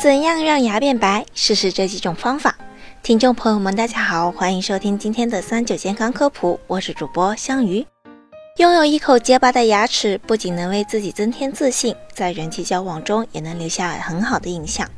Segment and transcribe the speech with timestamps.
[0.00, 1.26] 怎样让牙变白？
[1.34, 2.56] 试试这几种方法。
[3.02, 7.84] 听众朋友们，大家好，欢迎收听今天的三九健康科普，我是主播香鱼。
[8.56, 14.88] 拥有一口洁白的牙齿，不仅能为自己增添自信，在人际交往中也能留下很好的印象。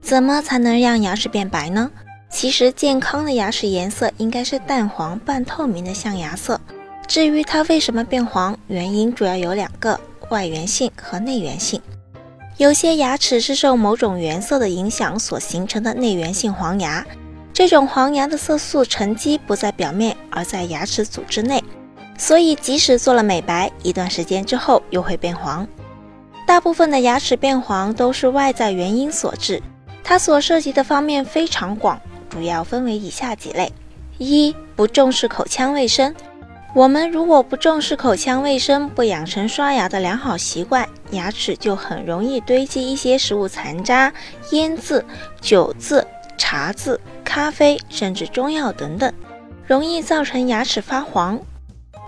[0.00, 1.90] 怎么才能让牙齿变白呢？
[2.30, 6.60] 其实，健康的牙齿颜色应该是淡黄、半透明的象牙色。
[7.08, 9.98] 至于它为什么变黄，原因主要有两个：
[10.30, 11.82] 外源性和内源性。
[12.58, 17.06] 有些牙齿是受某种原色的影响所形成的内源性黄牙，
[17.52, 21.62] 这种黄牙的色素沉积不在表面，而在牙齿组织内，
[22.16, 25.68] 所以即使做了美白，一段时间之后又会变黄。
[26.46, 29.62] 大部分的牙齿变黄都是外在原因所致，
[30.02, 33.70] 它所涉及的方面非常广，主要分为以下几类：
[34.16, 36.14] 一、不重视口腔卫生。
[36.76, 44.12] 我们如果不重视口腔卫生，不养成刷牙的良好习惯，牙齿就很容易堆积一些食物残渣、
[44.50, 45.02] 烟渍、
[45.40, 49.10] 酒渍、茶渍、咖啡，甚至中药等等，
[49.66, 51.40] 容易造成牙齿发黄。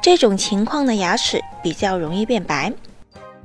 [0.03, 2.71] 这种情况的牙齿比较容易变白。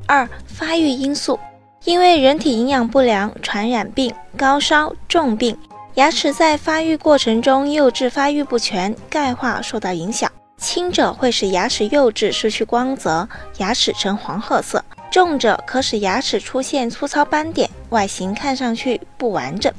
[0.05, 1.39] 二、发育因素，
[1.85, 5.57] 因为人体营养不良、传染病、高烧、重病，
[5.94, 10.29] 牙齿在发育过程中釉质发育不全，钙化受到影响。
[10.64, 14.80] 轻者会使牙齿釉质失去光泽，牙齿呈黄褐色；
[15.11, 19.72] 重者可使牙齿出现粗糙斑点，外形看上去不完整。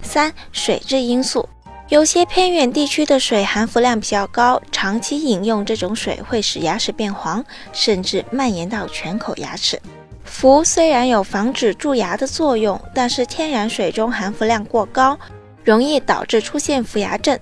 [0.00, 1.48] 三、水质因素，
[1.88, 9.76] 有些偏远地区的水含氟量比较高，长期饮用这种水会使牙齿变黄，甚至蔓延到全口牙齿。
[10.24, 15.18] 氟虽然有防止蛀牙的作用，但是天然水中含氟量过高，
[15.64, 17.36] 容易导致出现氟牙症。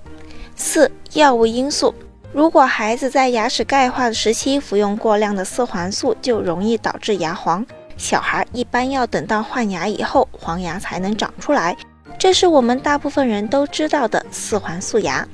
[0.57, 1.95] 四、药物因素。
[2.33, 7.67] 如果孩子在牙齿钙化的时期服用过量的四环素，就容易导致牙黄。
[7.97, 11.77] 小孩一般要等到换牙以后，黄牙才能长出来，
[12.17, 15.27] 这是我们大部分人都知道的四环素牙。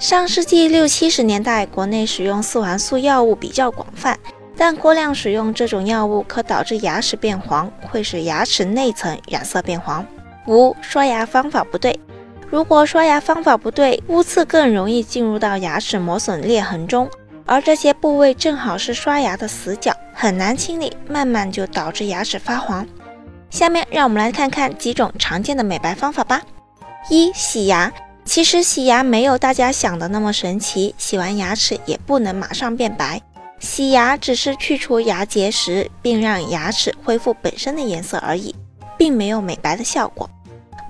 [0.00, 4.18] 上世纪六七十年代，国内使用四环素药物比较广泛，
[4.56, 10.04] 但过量使用这种药物可导致牙齿变黄，会使牙齿内层染色变黄。
[10.48, 11.98] 五、刷牙方法不对。
[12.50, 17.08] 如果刷牙方法不对，污渍更容易进入到牙齿磨损裂痕中，
[17.46, 22.86] 而这些部位正好是刷牙的死角，很难清理，慢慢就导致牙齿发黄。
[23.50, 26.40] 下面让我们来看看几种常见的美白方法吧。
[27.10, 27.92] 一、洗牙。
[28.26, 33.20] 其实洗牙没有大家想的那么神奇，洗完牙齿也不能马上变白。
[33.60, 38.54] 洗牙只是去除牙结石，并让牙齿恢复本身的颜色而已，
[38.96, 40.28] 并没有美白的效果。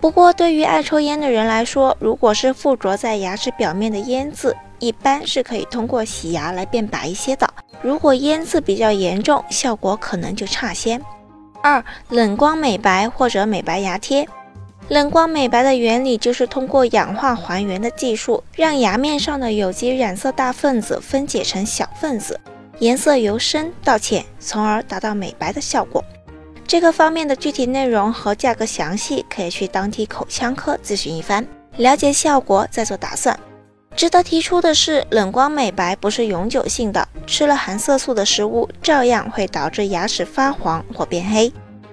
[0.04, 7.48] 不过，对于爱抽烟的人来说，如果是附着在牙齿表面的烟渍，一般是可以通过洗牙来变白一些的。
[7.81, 11.00] 如果烟渍比较严重，效果可能就差些。
[11.62, 14.28] 二、冷光美白或者美白牙贴。
[14.88, 22.38] 冷光美白的原理就是通过氧化还原的技术，让牙面上的有机染色大分子分解成小分子，
[22.81, 26.04] 颜色由深到浅，从而达到美白的效果。
[26.66, 33.38] 这个方面的具体内容和价格详细，可以去当地口腔科咨询一番，了解效果再做打算。
[33.94, 41.53] 值得提出的是，冷光美白不是永久性的，吃了含色素的食物照样会导致牙齿发黄或变黑。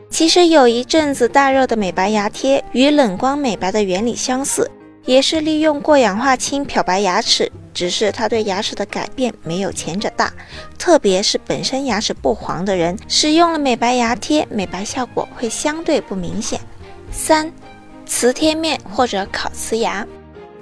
[0.09, 4.69] 其实有一阵子大热的美白牙贴，与冷光美白的原理相似，
[5.05, 7.51] 也是利用过氧化氢漂白牙齿。
[7.73, 10.31] 只是它对牙齿的改变没有前者大，
[10.77, 16.59] 特别是本身牙齿不黄的人，使用了美白牙贴，美白效果会相对不明显。
[17.11, 17.51] 三、
[18.05, 20.05] 瓷贴面或者烤瓷牙。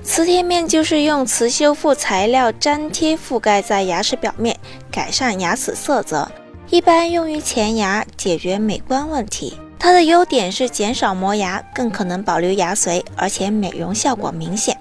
[0.02, 4.58] 瓷贴面就是用瓷修复材料粘贴覆盖在牙齿表面，
[4.90, 6.31] 改善牙齿色泽，
[6.69, 9.58] 一般用于前牙，解决美观问题。
[9.78, 14.78] 它的优点是减少磨牙，更可能保留牙髓，而且美容效果明显。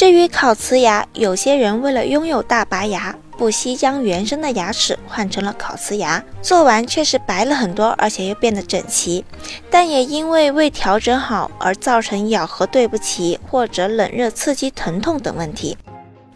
[0.00, 9.22] 至于烤瓷牙，有些人为了拥有大白牙，不惜将原生的牙齿换成了烤瓷牙，做完确实白了很多，而且又变得整齐，
[9.70, 15.76] 但也因为未调整好而造成咬合对不齐，或者冷热刺激疼痛等问题。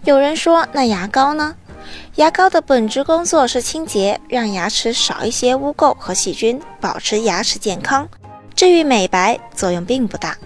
[0.04, 1.54] 有人说，那牙膏呢？
[2.16, 8.06] 牙膏的本质工作是清洁，让牙齿少一些污垢和细菌，保持牙齿健康。
[8.54, 10.36] 至于美白，作用并不大。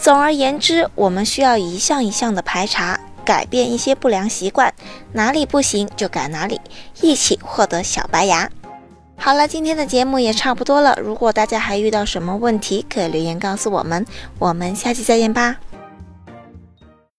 [0.00, 4.72] 总而言之，我们需要一项一项的排查，改变一些不良习惯，
[5.12, 6.60] 哪里不行就改哪里，
[7.02, 8.48] 一起获得小白牙。
[9.16, 10.96] 好了，今天的节目也差不多了。
[11.02, 14.06] 如果大家还遇到什么问题，可以留言告诉我们。
[14.38, 15.56] 我们下期再见吧。